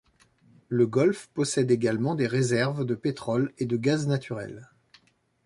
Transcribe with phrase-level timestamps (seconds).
[0.67, 4.67] Le golfe possède également des réserves de pétrole et de gaz naturel.